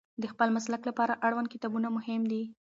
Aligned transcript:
د 0.21 0.23
خپل 0.31 0.47
مسلک 0.57 0.81
لپاره 0.89 1.19
اړوند 1.27 1.51
کتابونه 1.53 1.87
مهم 1.97 2.21
دي. 2.31 2.43